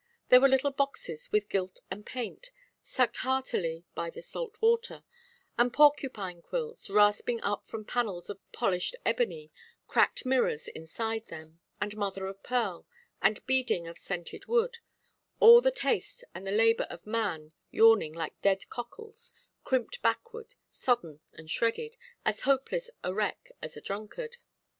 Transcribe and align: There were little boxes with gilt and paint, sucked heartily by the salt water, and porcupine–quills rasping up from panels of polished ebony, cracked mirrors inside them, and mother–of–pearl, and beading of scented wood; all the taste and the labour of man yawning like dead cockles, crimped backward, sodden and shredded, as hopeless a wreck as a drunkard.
There 0.29 0.41
were 0.41 0.49
little 0.49 0.71
boxes 0.71 1.31
with 1.31 1.47
gilt 1.47 1.81
and 1.91 2.03
paint, 2.03 2.49
sucked 2.81 3.17
heartily 3.17 3.85
by 3.93 4.09
the 4.09 4.23
salt 4.23 4.59
water, 4.59 5.03
and 5.59 5.71
porcupine–quills 5.71 6.89
rasping 6.89 7.39
up 7.41 7.67
from 7.67 7.85
panels 7.85 8.27
of 8.27 8.39
polished 8.51 8.95
ebony, 9.05 9.51
cracked 9.87 10.25
mirrors 10.25 10.67
inside 10.67 11.27
them, 11.27 11.59
and 11.79 11.95
mother–of–pearl, 11.95 12.87
and 13.21 13.45
beading 13.45 13.85
of 13.85 13.99
scented 13.99 14.47
wood; 14.47 14.79
all 15.39 15.61
the 15.61 15.69
taste 15.69 16.23
and 16.33 16.47
the 16.47 16.51
labour 16.51 16.87
of 16.89 17.05
man 17.05 17.51
yawning 17.69 18.13
like 18.13 18.41
dead 18.41 18.67
cockles, 18.71 19.33
crimped 19.63 20.01
backward, 20.01 20.55
sodden 20.71 21.19
and 21.33 21.51
shredded, 21.51 21.95
as 22.25 22.41
hopeless 22.41 22.89
a 23.03 23.13
wreck 23.13 23.51
as 23.61 23.77
a 23.77 23.81
drunkard. 23.81 24.37